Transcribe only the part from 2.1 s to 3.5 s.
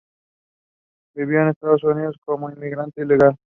como inmigrante ilegal.